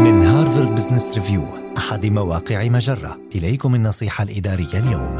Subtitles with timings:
[0.00, 1.42] من هارفارد بزنس ريفيو
[1.78, 3.18] أحد مواقع مجرة.
[3.34, 5.16] إليكم النصيحة الإدارية اليوم.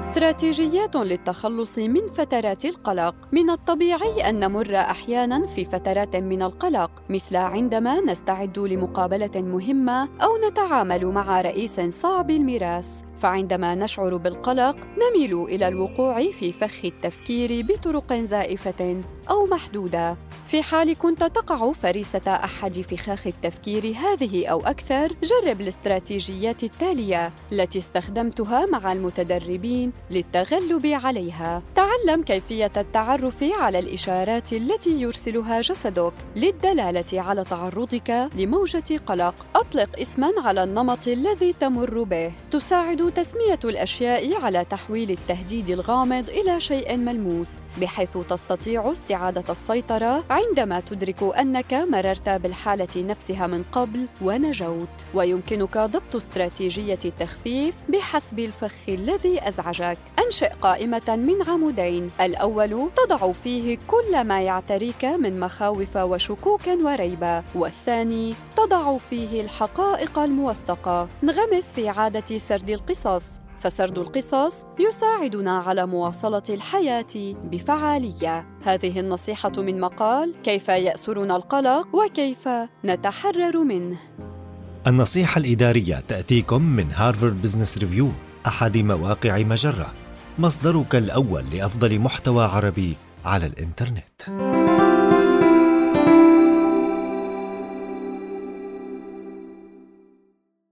[0.00, 3.14] استراتيجيات للتخلص من فترات القلق.
[3.32, 10.30] من الطبيعي أن نمر أحيانا في فترات من القلق مثل عندما نستعد لمقابلة مهمة أو
[10.50, 18.12] نتعامل مع رئيس صعب المراس فعندما نشعر بالقلق نميل إلى الوقوع في فخ التفكير بطرق
[18.12, 19.02] زائفة.
[19.30, 20.16] أو محدودة.
[20.48, 27.78] في حال كنت تقع فريسة أحد فخاخ التفكير هذه أو أكثر جرب الاستراتيجيات التالية التي
[27.78, 31.62] استخدمتها مع المتدربين للتغلب عليها.
[31.74, 39.34] تعلم كيفية التعرف على الإشارات التي يرسلها جسدك للدلالة على تعرضك لموجة قلق.
[39.54, 42.32] أطلق اسما على النمط الذي تمر به.
[42.50, 50.80] تساعد تسمية الأشياء على تحويل التهديد الغامض إلى شيء ملموس بحيث تستطيع استعاده السيطرة عندما
[50.80, 54.88] تدرك أنك مررت بالحالة نفسها من قبل ونجوت.
[55.14, 59.98] ويمكنك ضبط استراتيجية التخفيف بحسب الفخ الذي أزعجك.
[60.26, 62.10] أنشئ قائمة من عمودين.
[62.20, 67.42] الأول تضع فيه كل ما يعتريك من مخاوف وشكوك وريبة.
[67.54, 71.08] والثاني تضع فيه الحقائق الموثقة.
[71.22, 73.43] انغمس في عادة سرد القصص.
[73.64, 78.46] فسرد القصص يساعدنا على مواصلة الحياة بفعالية.
[78.64, 82.48] هذه النصيحة من مقال كيف يأسرنا القلق وكيف
[82.84, 83.98] نتحرر منه
[84.86, 88.10] النصيحة الإدارية تأتيكم من هارفارد بزنس ريفيو
[88.46, 89.92] أحد مواقع مجرة.
[90.38, 94.73] مصدرك الأول لأفضل محتوى عربي على الإنترنت.